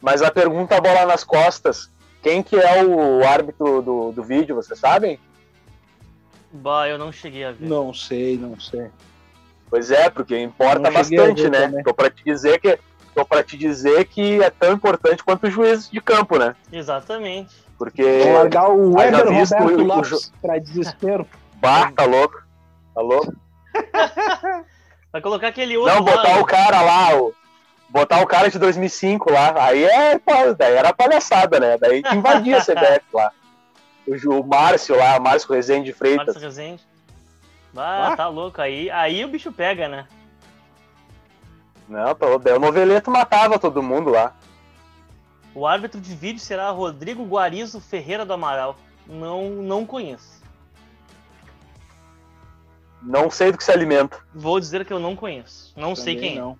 [0.00, 1.90] Mas a pergunta bola nas costas:
[2.22, 5.18] quem que é o árbitro do, do vídeo, vocês sabem?
[6.52, 7.66] Bah, eu não cheguei a ver.
[7.68, 8.88] Não sei, não sei.
[9.68, 11.82] Pois é, porque importa bastante, ver né?
[11.84, 12.78] Tô pra te dizer que
[13.16, 16.54] tô para te dizer que é tão importante quanto o juiz de campo, né?
[16.70, 17.64] Exatamente.
[17.78, 21.26] Porque Vou largar o Weber visto Roberto o- o Lopes para desespero.
[21.56, 22.42] bah, tá louco.
[22.94, 23.34] Tá louco?
[25.12, 27.34] Vai colocar aquele outro Não, lá, botar o cara lá, o,
[27.88, 31.78] botar o cara de 2005 lá, aí é, pô, daí era palhaçada, né?
[31.78, 33.30] Daí que invadia a CBF lá.
[34.06, 36.26] O, Ju- o Márcio lá, Márcio Rezende de Freitas.
[36.26, 36.82] Márcio Rezende.
[37.76, 38.16] Ah, Ah.
[38.16, 38.60] tá louco.
[38.60, 40.06] Aí, aí o bicho pega, né?
[41.88, 42.26] Não, tá.
[42.38, 44.34] Daí o Noveleto matava todo mundo lá.
[45.54, 48.76] O árbitro de vídeo será Rodrigo Guarizo Ferreira do Amaral.
[49.06, 50.42] Não, não conheço.
[53.02, 54.18] Não sei do que se alimenta.
[54.34, 55.72] Vou dizer que eu não conheço.
[55.76, 56.40] Não sei Também quem é.
[56.40, 56.58] não.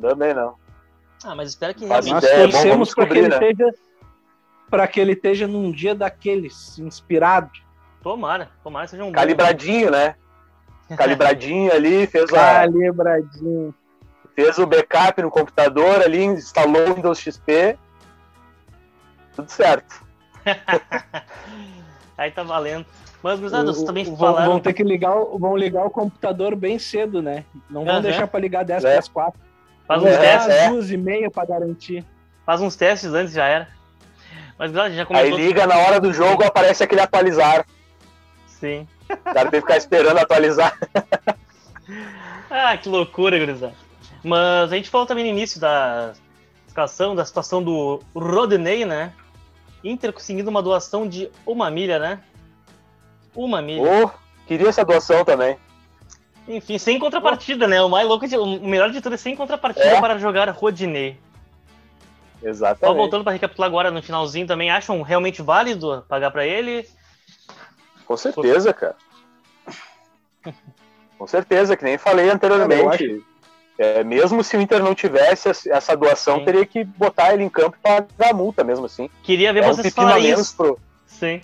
[0.00, 0.54] Também não.
[1.24, 3.50] Ah, mas espero que Faz realmente Nós ideia, é bom, torcemos para que ele descobrir,
[3.50, 3.74] esteja
[4.70, 7.50] para que ele esteja num dia daqueles inspirado.
[8.02, 8.50] Tomara.
[8.62, 9.12] Tomara que seja um bom.
[9.12, 10.14] Calibradinho, né?
[10.96, 13.74] Calibradinho ali, fez, a, Calibradinho.
[14.38, 17.76] Fez o backup no computador ali, instalou o Windows XP.
[19.34, 20.00] Tudo certo.
[22.16, 22.86] Aí tá valendo.
[23.20, 24.46] Mas, gurizada, vocês O- também falaram.
[24.52, 27.44] vão ter que ligar, o- vão ligar o computador bem cedo, né?
[27.68, 28.02] Não vão Aham.
[28.02, 28.90] deixar para ligar 10 É.
[28.90, 29.40] para as 4.
[29.88, 30.54] Faz uns É, testes.
[30.54, 30.68] é.
[30.68, 32.04] duas e meia para garantir.
[32.46, 33.66] Faz uns testes antes já era.
[34.56, 35.38] Mas, gurizada, já Aí comentou.
[35.38, 37.66] liga na hora do jogo, aparece aquele atualizar.
[38.46, 38.86] Sim.
[39.10, 40.78] O cara tem que ficar esperando atualizar.
[42.50, 43.74] Ah, que loucura, gurizada.
[44.24, 46.12] Mas a gente falou também no início da
[46.66, 49.12] escalação, da situação do Rodney, né?
[49.82, 52.20] Inter conseguindo uma doação de uma milha, né?
[53.34, 53.82] Uma milha.
[53.82, 54.10] Oh,
[54.46, 55.56] queria essa doação também.
[56.48, 57.80] Enfim, sem contrapartida, né?
[57.82, 60.00] O mais louco, de- o melhor de tudo é sem contrapartida É.
[60.00, 61.18] para jogar Rodney.
[62.40, 62.96] Só Exatamente.
[62.96, 66.88] voltando para recapitular agora no finalzinho também, acham realmente válido pagar para ele?
[68.06, 68.96] Com certeza, cara.
[71.18, 73.22] Com certeza, que nem falei anteriormente.
[73.78, 76.44] É, mesmo se o Inter não tivesse essa- doação, Sim.
[76.44, 79.08] teria que botar ele em campo e pagar a multa mesmo assim.
[79.22, 80.56] Queria ver É um vocês a falarem isso.
[80.56, 80.78] pro.
[81.06, 81.40] Sim.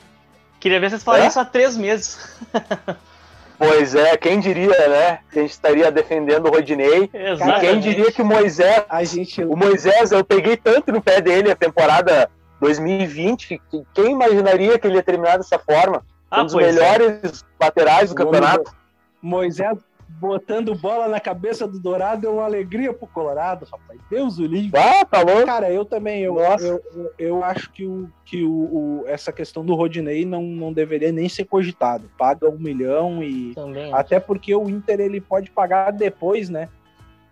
[0.59, 1.29] Queria ver vocês falarem é?
[1.29, 2.19] isso há três meses.
[3.57, 5.21] Pois é, quem diria, né?
[5.31, 7.09] Que a gente estaria defendendo o Rodinei.
[7.13, 7.61] Exatamente.
[7.61, 8.85] Quem diria que o Moisés.
[8.89, 9.45] A gente...
[9.45, 12.29] O Moisés, eu peguei tanto no pé dele a temporada
[12.61, 16.05] 2020, que quem imaginaria que ele ia terminar dessa forma?
[16.31, 16.59] Ah, um dos é.
[16.59, 17.65] melhores é.
[17.65, 18.75] laterais do campeonato.
[19.23, 19.79] Moisés
[20.21, 24.01] botando bola na cabeça do Dourado é uma alegria pro Colorado, rapaz.
[24.09, 24.79] Deus o livre.
[24.79, 25.47] Ah, tá louco.
[25.47, 29.65] Cara, eu também, eu, eu, eu, eu, acho que, o, que o, o, essa questão
[29.65, 32.11] do Rodinei não, não deveria nem ser cogitado.
[32.17, 33.55] Paga um milhão e.
[33.55, 36.69] Também até porque o Inter ele pode pagar depois, né?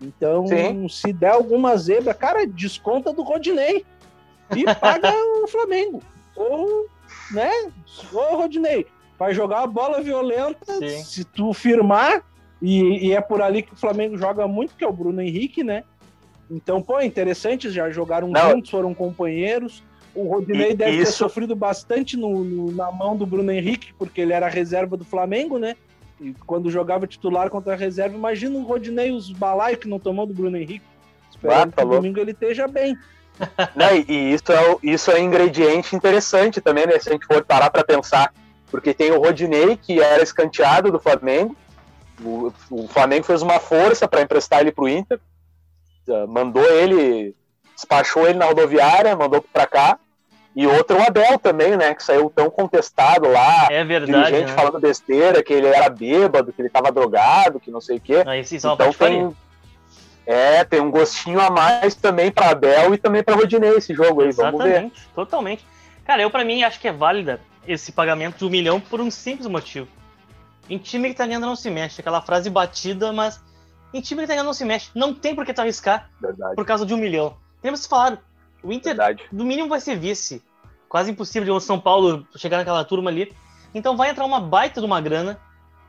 [0.01, 0.87] Então, Sim.
[0.89, 3.85] se der alguma zebra, cara, desconta do Rodinei
[4.55, 6.01] e paga o Flamengo.
[6.35, 6.87] Ou,
[7.31, 7.49] né?
[8.11, 8.85] Ô, Rodinei,
[9.17, 11.03] vai jogar a bola violenta, Sim.
[11.03, 12.23] se tu firmar,
[12.63, 15.65] e, e, é por ali que o Flamengo joga muito, que é o Bruno Henrique,
[15.65, 15.83] né?
[16.49, 18.51] Então, pô, é interessante, já jogaram Não.
[18.51, 19.83] juntos, foram companheiros.
[20.15, 21.11] O Rodinei e, deve isso...
[21.11, 25.03] ter sofrido bastante no, no, na mão do Bruno Henrique, porque ele era reserva do
[25.03, 25.75] Flamengo, né?
[26.21, 30.25] E quando jogava titular contra a reserva, imagina o Rodinei, os balaios que não tomou
[30.25, 30.85] do Bruno Henrique.
[31.29, 32.97] Esperando ah, que domingo ele esteja bem.
[33.75, 36.97] Não, e isso é, isso é um ingrediente interessante também, né?
[36.99, 38.31] Se a gente for parar para pensar.
[38.69, 41.55] Porque tem o Rodinei, que era escanteado do Flamengo,
[42.21, 45.19] o, o Flamengo fez uma força para emprestar ele para o Inter,
[46.27, 47.35] mandou ele,
[47.75, 49.99] despachou ele na rodoviária, mandou para cá.
[50.55, 51.95] E outro o Abel também, né?
[51.95, 53.67] Que saiu tão contestado lá.
[53.71, 54.29] É verdade.
[54.29, 54.53] Gente né?
[54.53, 58.23] falando besteira, que ele era bêbado, que ele estava drogado, que não sei o quê.
[58.51, 59.35] Então tem,
[60.27, 64.21] é, tem um gostinho a mais também para Abel e também para Rodinei esse jogo
[64.21, 64.27] aí.
[64.27, 64.91] Exatamente, vamos ver.
[65.15, 65.65] Totalmente.
[66.05, 69.09] Cara, eu para mim acho que é válida esse pagamento de um milhão por um
[69.09, 69.87] simples motivo.
[70.69, 72.01] Em time que tá ganhando não se mexe.
[72.01, 73.41] Aquela frase batida, mas
[73.93, 74.89] em time que tá ganhando não se mexe.
[74.95, 76.55] Não tem por que tu arriscar Verdade.
[76.55, 77.37] por causa de um milhão.
[77.61, 78.19] Temos que falar.
[78.61, 79.23] O Inter, Verdade.
[79.31, 80.41] no mínimo, vai ser vice.
[80.87, 83.35] Quase impossível de São Paulo chegar naquela turma ali.
[83.73, 85.39] Então vai entrar uma baita de uma grana.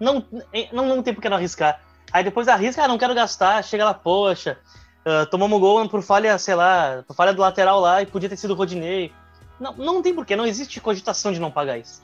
[0.01, 0.25] Não,
[0.73, 1.81] não, não tem por que não arriscar.
[2.13, 3.63] Aí depois arrisca, ah, não quero gastar.
[3.63, 4.59] Chega lá, poxa.
[5.05, 8.37] Uh, tomamos gol por falha, sei lá, por falha do lateral lá e podia ter
[8.37, 9.13] sido o Rodinei.
[9.61, 12.03] Não, não tem porquê, não existe cogitação de não pagar isso.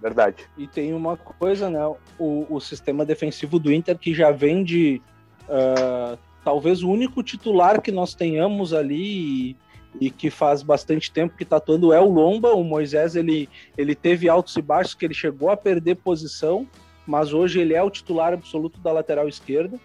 [0.00, 0.48] Verdade.
[0.56, 1.86] E tem uma coisa, né?
[2.18, 5.02] O, o sistema defensivo do Inter que já vem de.
[5.42, 9.56] Uh, talvez o único titular que nós tenhamos ali e,
[10.00, 12.54] e, que faz bastante tempo que está atuando é o Lomba.
[12.54, 16.66] O Moisés ele, ele teve altos e baixos, que ele chegou a perder posição,
[17.06, 19.78] mas hoje ele é o titular absoluto da lateral esquerda.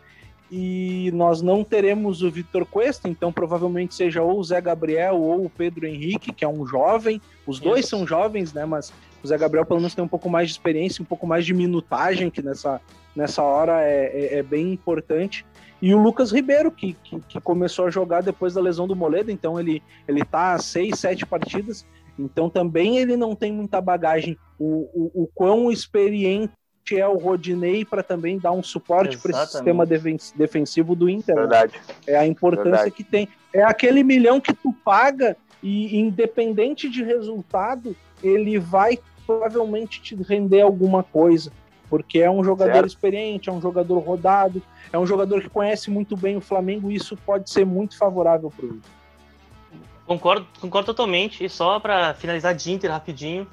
[0.57, 5.43] E nós não teremos o Vitor Cuesta, então provavelmente seja ou o Zé Gabriel ou
[5.43, 7.19] o Pedro Henrique, que é um jovem.
[7.45, 8.63] Os dois são jovens, né?
[8.65, 11.45] Mas o Zé Gabriel, pelo menos, tem um pouco mais de experiência, um pouco mais
[11.45, 12.79] de minutagem, que nessa,
[13.13, 15.45] nessa hora é, é, é bem importante.
[15.81, 19.31] E o Lucas Ribeiro, que, que, que, começou a jogar depois da lesão do Moledo,
[19.31, 21.85] então ele, ele tá a seis, sete partidas,
[22.17, 24.37] então também ele não tem muita bagagem.
[24.57, 26.53] O, o, o quão experiente
[26.93, 31.35] é o Rodinei para também dar um suporte para esse sistema defensivo do Inter.
[31.35, 31.41] Né?
[31.41, 31.81] Verdade.
[32.05, 32.91] É a importância Verdade.
[32.91, 33.27] que tem.
[33.51, 40.61] É aquele milhão que tu paga e independente de resultado, ele vai provavelmente te render
[40.61, 41.51] alguma coisa,
[41.89, 42.87] porque é um jogador certo.
[42.87, 44.61] experiente, é um jogador rodado,
[44.93, 48.51] é um jogador que conhece muito bem o Flamengo e isso pode ser muito favorável
[48.55, 48.81] para ele.
[50.05, 51.43] Concordo, concordo totalmente.
[51.43, 53.47] E só para finalizar de Inter rapidinho,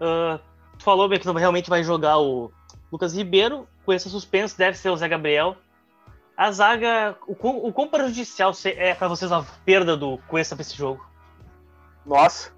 [0.00, 0.40] uh,
[0.76, 2.50] tu falou bem que realmente vai jogar o
[2.94, 5.56] Lucas Ribeiro, com esse suspenso deve ser o Zé Gabriel.
[6.36, 10.62] A zaga, o quão, o quão prejudicial é para vocês a perda do Cuesta para
[10.62, 11.04] esse jogo?
[12.06, 12.52] Nossa,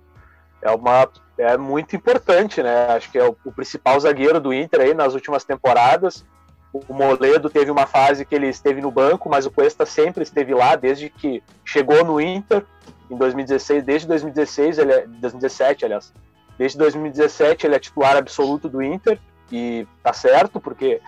[0.61, 2.89] é uma é muito importante, né?
[2.89, 6.23] Acho que é o, o, principal zagueiro do Inter aí nas últimas temporadas.
[6.71, 10.53] O Moledo teve uma fase que ele esteve no banco, mas o Cuesta sempre esteve
[10.53, 12.63] lá desde que chegou no Inter
[13.11, 16.13] em 2016, desde 2016, ele é, 2017, aliás.
[16.59, 19.19] Desde 2017 ele é titular absoluto do Inter
[19.51, 21.01] e tá certo, porque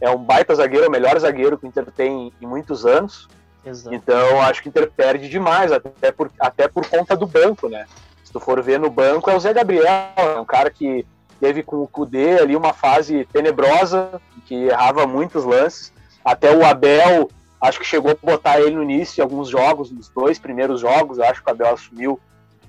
[0.00, 3.28] é um baita zagueiro, o melhor zagueiro que o Inter tem em muitos anos.
[3.64, 3.94] Exato.
[3.94, 7.86] Então acho que o Inter perde demais, até por, até por conta do banco, né?
[8.34, 11.06] tu for ver no banco, é o Zé Gabriel, é um cara que
[11.38, 15.92] teve com o Kudê ali uma fase tenebrosa, que errava muitos lances.
[16.24, 17.30] Até o Abel,
[17.60, 21.20] acho que chegou a botar ele no início em alguns jogos, nos dois primeiros jogos,
[21.20, 22.18] acho que o Abel assumiu,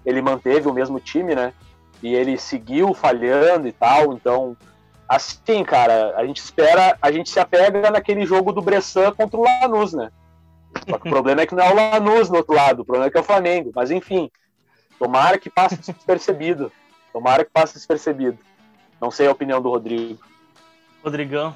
[0.05, 1.51] ele manteve o mesmo time, né?
[2.03, 4.55] E ele seguiu falhando e tal, então
[5.07, 9.43] assim, cara, a gente espera, a gente se apega naquele jogo do Bressan contra o
[9.43, 10.11] Lanús, né?
[10.89, 13.07] Só que o problema é que não é o Lanús no outro lado, o problema
[13.07, 14.29] é que é o Flamengo, mas enfim,
[14.97, 16.71] Tomara que passe despercebido.
[17.11, 18.37] Tomara que passe despercebido.
[18.99, 20.19] Não sei a opinião do Rodrigo.
[21.03, 21.55] Rodrigão.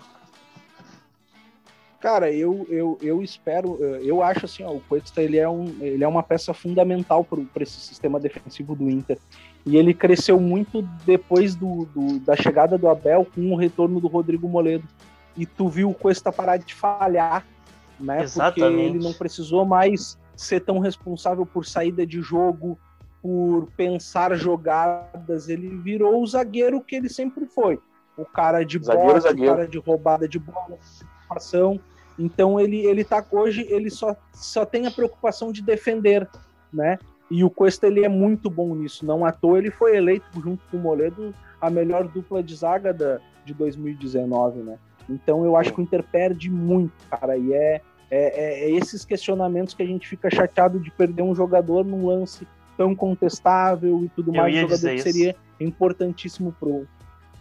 [2.00, 6.02] Cara, eu, eu, eu espero, eu acho assim, ó, o Cuesta ele é, um, ele
[6.02, 9.18] é uma peça fundamental para esse sistema defensivo do Inter.
[9.70, 14.08] E ele cresceu muito depois do, do, da chegada do Abel com o retorno do
[14.08, 14.84] Rodrigo Moledo.
[15.38, 17.46] E tu viu o Cuesta parar de falhar,
[18.00, 18.24] né?
[18.24, 18.72] Exatamente.
[18.72, 22.80] Porque ele não precisou mais ser tão responsável por saída de jogo,
[23.22, 25.48] por pensar jogadas.
[25.48, 27.80] Ele virou o zagueiro que ele sempre foi.
[28.18, 29.52] O cara de Zagueiro, bote, zagueiro.
[29.52, 31.80] o cara de roubada de bola, de participação.
[32.18, 36.28] Então ele, ele tá hoje, ele só, só tem a preocupação de defender,
[36.74, 36.98] né?
[37.30, 39.06] E o Cuesta ele é muito bom nisso.
[39.06, 42.94] Não à toa ele foi eleito junto com o Moledo a melhor dupla de zaga
[42.94, 44.78] da, de 2019, né?
[45.10, 47.38] Então eu acho que o Inter perde muito, cara.
[47.38, 51.84] E é, é, é esses questionamentos que a gente fica chateado de perder um jogador
[51.84, 54.56] num lance tão contestável e tudo Eu mais.
[54.56, 55.04] Um jogador que isso.
[55.04, 56.88] seria importantíssimo pro,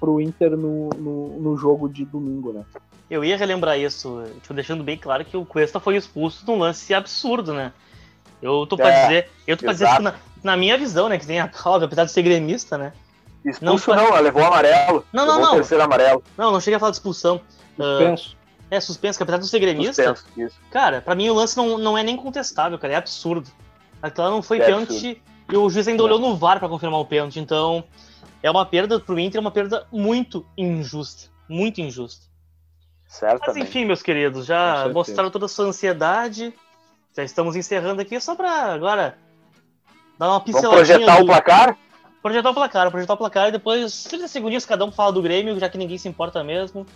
[0.00, 2.64] pro Inter no, no, no jogo de domingo, né?
[3.10, 6.92] Eu ia relembrar isso, tipo, deixando bem claro que o Cuesta foi expulso num lance
[6.92, 7.72] absurdo, né?
[8.42, 11.18] Eu tô pra É, dizer, eu tô pra dizer que na, na minha visão, né,
[11.18, 12.92] que tem a óbvio, apesar de ser gremista, né?
[13.44, 15.04] Expulso Não não, foi- levou amarelo.
[15.12, 15.54] Não, não, não.
[15.54, 16.22] terceiro amarelo.
[16.36, 17.40] Não, não cheguei a falar de expulsão.
[17.78, 18.36] Ah, Penso.
[18.70, 20.56] é suspenso, que apesar de não ser gremista, Suspenso, isso.
[20.70, 23.48] cara, pra mim o lance não, não é nem contestável, cara, é absurdo.
[24.02, 26.04] Aquela não foi É pênalti e o juiz ainda É.
[26.04, 27.82] olhou no VAR pra confirmar o pênalti, então
[28.42, 32.26] é uma perda pro Inter, é uma perda muito injusta, muito injusta.
[33.04, 33.62] Mas Certamente.
[33.64, 36.52] enfim, meus queridos, já mostraram toda a sua ansiedade.
[37.16, 39.18] Já estamos encerrando aqui só pra agora
[40.18, 40.84] dar uma Vamos pinceladinha.
[40.84, 41.22] projetar do...
[41.22, 41.76] o placar?
[42.22, 45.58] Projetar o placar, projetar o placar e depois 30 segundinhos cada um fala do Grêmio,
[45.58, 46.86] já que ninguém se importa mesmo.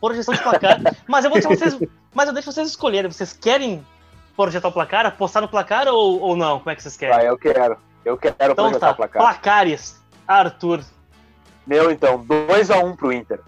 [0.00, 0.78] Projeção de placar.
[1.08, 1.90] mas eu vou deixar vocês.
[2.14, 3.10] Mas eu deixo vocês escolherem.
[3.10, 3.84] Vocês querem
[4.36, 6.58] projetar o placar, apostar no placar ou, ou não?
[6.58, 7.16] Como é que vocês querem?
[7.16, 7.78] Vai, eu quero.
[8.04, 8.92] Eu quero então projetar tá.
[8.92, 9.22] o placar.
[9.22, 10.00] Placares.
[10.28, 10.84] Arthur.
[11.66, 13.40] Meu, então, 2x1 pro Inter.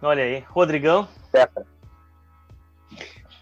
[0.00, 0.44] Olha aí.
[0.48, 1.06] Rodrigão.
[1.30, 1.66] Tetra.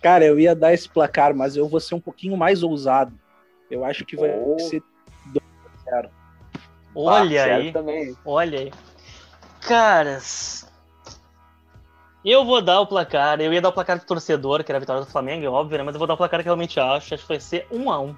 [0.04, 3.18] Cara, eu ia dar esse placar, mas eu vou ser um pouquinho mais ousado.
[3.70, 4.58] Eu acho que vai Oh.
[4.58, 4.82] ser
[6.94, 7.50] Olha Ah, aí.
[7.50, 8.16] sério Também.
[8.22, 8.72] Olha aí.
[9.62, 10.70] Caras.
[12.22, 13.40] Eu vou dar o placar.
[13.40, 15.78] Eu ia dar o placar do torcedor, que era a vitória do Flamengo, é óbvio,
[15.78, 15.84] né?
[15.84, 17.14] Mas eu vou dar o placar que eu realmente acho.
[17.14, 18.14] Acho que vai ser 1 a 1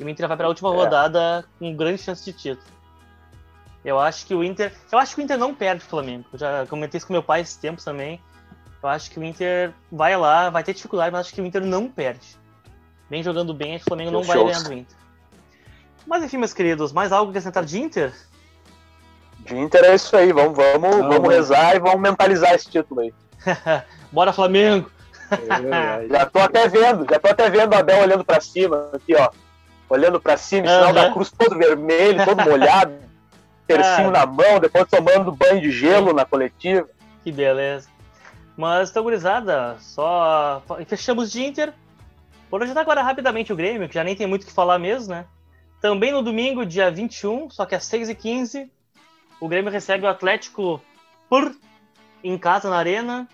[0.00, 0.76] E o Inter vai pra última É.
[0.76, 2.66] rodada com grande chance de título.
[3.84, 4.72] Eu acho que o Inter.
[4.90, 6.24] Eu acho que o Inter não perde o Flamengo.
[6.32, 8.18] Eu já comentei isso com meu pai esses tempos também.
[8.86, 11.64] Eu acho que o Inter vai lá, vai ter dificuldade, mas acho que o Inter
[11.64, 12.36] não perde.
[13.10, 14.52] Vem jogando bem, acho que o Flamengo não vai shows.
[14.52, 14.96] ganhar do Inter.
[16.06, 18.12] Mas enfim, meus queridos, mais algo que acrescentar de Inter?
[19.40, 20.32] De Inter é isso aí.
[20.32, 23.14] Vamos, vamos, Não, vamos rezar e vamos mentalizar esse título aí.
[24.12, 24.88] Bora, Flamengo!
[25.32, 29.16] É, Já tô até vendo, já tô até vendo o Abel olhando pra cima, aqui,
[29.16, 29.30] ó.
[29.88, 32.94] Olhando pra cima, sinal da cruz todo vermelho, todo molhado,
[33.66, 34.24] tercinho Cara.
[34.24, 36.88] na mão, depois tomando banho de gelo na coletiva.
[37.24, 37.88] Que beleza.
[38.56, 41.72] Mas, então, gurizada, só fechamos de Inter.
[42.50, 45.14] Vou projetar agora rapidamente o Grêmio, que já nem tem muito o que falar mesmo,
[45.14, 45.26] né?
[45.80, 48.70] Também no domingo, dia 21, só que às 6h15,
[49.40, 50.80] o Grêmio recebe o Atlético
[51.28, 51.54] por
[52.24, 53.28] em casa na Arena.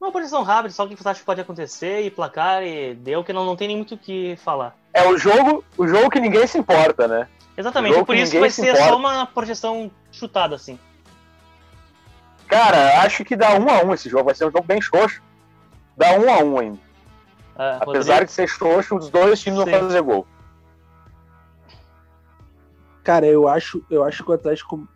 [0.00, 3.22] Uma projeção rápida, só o que você acha que pode acontecer e placar e deu,
[3.22, 4.76] que não, não tem nem muito o que falar.
[4.92, 7.28] É o jogo, o jogo que ninguém se importa, né?
[7.56, 8.88] Exatamente, por isso vai se ser importa.
[8.88, 10.78] só uma projeção chutada, assim.
[12.46, 15.22] Cara, acho que dá um a um esse jogo, vai ser um jogo bem xoxo.
[15.96, 16.78] Dá um a um ainda.
[17.56, 18.26] Ah, Apesar Rodrigo?
[18.26, 19.70] de ser xoxo, os dois times Sim.
[19.70, 20.26] vão fazer gol.
[23.02, 24.88] Cara, eu acho, eu acho que o Atlético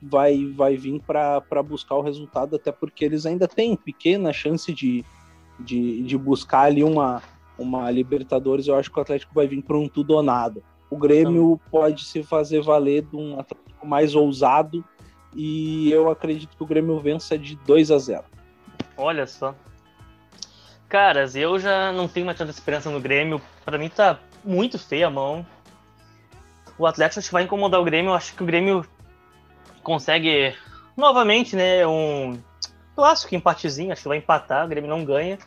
[0.00, 5.04] vai, vai vir para buscar o resultado, até porque eles ainda têm pequena chance de,
[5.58, 7.22] de, de buscar ali uma,
[7.58, 8.66] uma Libertadores.
[8.66, 10.62] Eu acho que o Atlético vai vir para um tudo ou nada.
[10.90, 14.84] O Grêmio pode se fazer valer de um Atlético mais ousado
[15.34, 18.24] e eu acredito que o Grêmio vença de 2 a 0.
[18.96, 19.54] Olha só.
[20.88, 23.40] Caras, eu já não tenho mais tanta esperança no Grêmio.
[23.64, 25.44] Pra mim tá muito feia a mão.
[26.78, 28.10] O Atlético acho que vai incomodar o Grêmio.
[28.10, 28.86] Eu acho que o Grêmio
[29.82, 30.54] consegue
[30.96, 32.38] novamente, né, um
[32.94, 33.92] clássico empatezinho.
[33.92, 35.38] Acho que vai empatar, o Grêmio não ganha.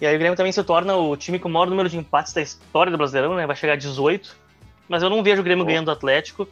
[0.00, 2.32] E aí o Grêmio também se torna o time com o maior número de empates
[2.32, 3.46] da história do Brasileirão, né?
[3.46, 4.36] Vai chegar a 18.
[4.88, 5.66] Mas eu não vejo o Grêmio Oh.
[5.66, 6.46] ganhando do Atlético.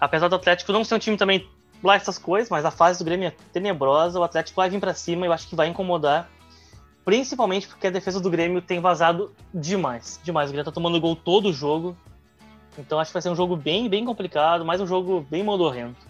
[0.00, 1.48] Apesar do Atlético não ser um time também
[1.82, 4.94] lá essas coisas, mas a fase do Grêmio é tenebrosa, o Atlético vai vir pra
[4.94, 6.30] cima e eu acho que vai incomodar.
[7.04, 10.18] Principalmente porque a defesa do Grêmio tem vazado demais.
[10.22, 10.48] Demais.
[10.48, 11.94] O Grêmio tá tomando gol todo o jogo.
[12.78, 16.00] Então acho que vai ser um jogo bem, bem complicado, mais um jogo bem modorrento.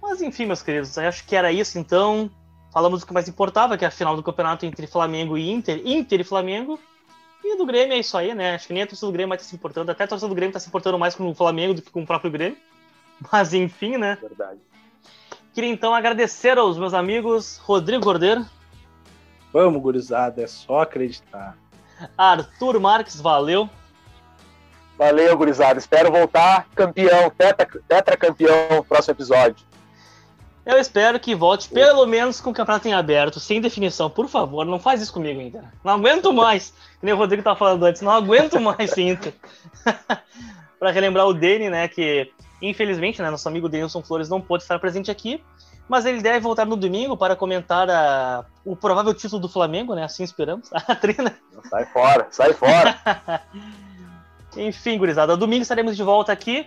[0.00, 2.30] Mas enfim, meus queridos, acho que era isso então.
[2.72, 5.82] Falamos do que mais importava, que é a final do campeonato entre Flamengo e Inter,
[5.84, 6.78] Inter e Flamengo.
[7.44, 8.54] E do Grêmio é isso aí, né?
[8.54, 9.90] Acho que nem a torcida do Grêmio vai estar se importando.
[9.90, 12.02] Até a torcida do Grêmio tá se importando mais com o Flamengo do que com
[12.02, 12.56] o próprio Grêmio.
[13.30, 14.18] Mas enfim, né?
[14.20, 14.60] Verdade.
[15.52, 18.46] Queria então agradecer aos meus amigos Rodrigo Cordeiro,
[19.52, 21.56] Vamos, gurizada, é só acreditar.
[22.16, 23.68] Arthur Marques, valeu.
[24.96, 25.78] Valeu, gurizada.
[25.78, 29.66] Espero voltar campeão, tetra, tetra campeão próximo episódio.
[30.64, 34.08] Eu espero que volte pelo menos com o campeonato em aberto, sem definição.
[34.08, 35.64] Por favor, não faz isso comigo, Inter.
[35.84, 36.70] Não aguento mais.
[36.70, 39.34] Que nem o Rodrigo tava falando antes, não aguento mais, Inter.
[40.78, 42.32] para relembrar o Dene, né, que
[42.62, 45.42] infelizmente, né, nosso amigo Denilson Flores não pôde estar presente aqui,
[45.88, 50.04] mas ele deve voltar no domingo para comentar a, o provável título do Flamengo, né?
[50.04, 50.70] Assim esperamos.
[50.72, 51.36] A trina.
[51.68, 53.42] Sai fora, sai fora.
[54.56, 56.66] Enfim, gurizada, domingo estaremos de volta aqui.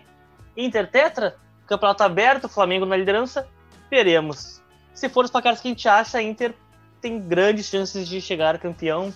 [0.57, 3.47] Inter Tetra, campeonato aberto, Flamengo na liderança.
[3.89, 4.61] Veremos.
[4.93, 6.53] Se for os placares que a gente acha, a Inter
[7.01, 9.13] tem grandes chances de chegar campeão.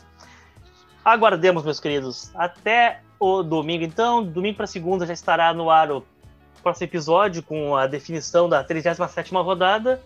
[1.04, 2.32] Aguardemos, meus queridos.
[2.36, 4.24] Até o domingo, então.
[4.24, 6.06] Domingo para segunda já estará no ar o
[6.62, 10.02] próximo episódio com a definição da 37 rodada.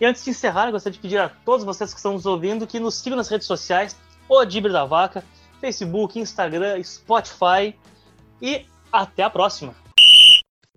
[0.00, 2.78] E antes de encerrar, gostaria de pedir a todos vocês que estão nos ouvindo que
[2.78, 3.96] nos sigam nas redes sociais,
[4.28, 5.24] o Dibre da Vaca,
[5.60, 7.74] Facebook, Instagram, Spotify
[8.40, 9.74] e até a próxima.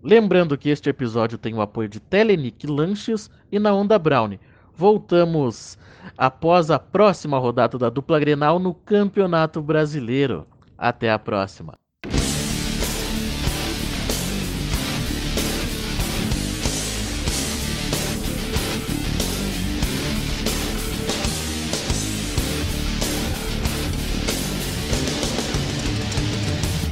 [0.02, 4.36] Lembrando que este episódio tem o apoio de Telenic Lanches e na Onda Brown.
[4.74, 5.78] Voltamos
[6.18, 10.46] após a próxima rodada da dupla Grenal no Campeonato Brasileiro.
[10.76, 11.81] Até a próxima.